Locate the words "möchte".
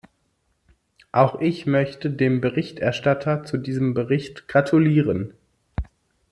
1.67-2.09